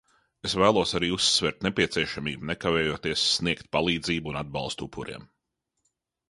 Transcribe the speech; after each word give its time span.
Es 0.47 0.53
vēlos 0.59 0.93
arī 0.99 1.09
uzsvērt 1.17 1.61
nepieciešamību 1.67 2.49
nekavējoties 2.53 3.27
sniegt 3.35 3.69
palīdzību 3.77 4.33
un 4.33 4.41
atbalstu 4.43 4.89
upuriem. 4.91 5.29